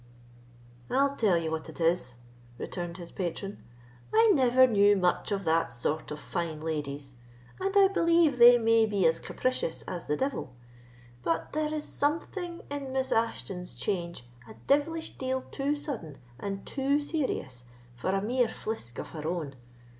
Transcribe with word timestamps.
"I'll 0.89 1.15
tell 1.15 1.37
you 1.37 1.51
what 1.51 1.69
it 1.69 1.79
is," 1.79 2.15
returned 2.57 2.97
his 2.97 3.11
patron, 3.11 3.63
"I 4.11 4.31
never 4.33 4.65
knew 4.65 4.97
much 4.97 5.31
of 5.31 5.43
that 5.43 5.71
sort 5.71 6.09
of 6.09 6.19
fine 6.19 6.59
ladies, 6.61 7.13
and 7.59 7.77
I 7.77 7.87
believe 7.87 8.39
they 8.39 8.57
may 8.57 8.87
be 8.87 9.05
as 9.05 9.19
capricious 9.19 9.83
as 9.83 10.07
the 10.07 10.17
devil; 10.17 10.55
but 11.21 11.53
there 11.53 11.71
is 11.71 11.83
something 11.85 12.63
in 12.71 12.91
Miss 12.91 13.11
Ashton's 13.11 13.75
change 13.75 14.27
a 14.49 14.55
devilish 14.65 15.11
deal 15.19 15.43
too 15.51 15.75
sudden 15.75 16.17
and 16.39 16.65
too 16.65 16.99
serious 16.99 17.65
for 17.95 18.09
a 18.09 18.23
mere 18.23 18.47
flisk 18.47 18.97
of 18.97 19.09
her 19.09 19.27
own. 19.27 19.53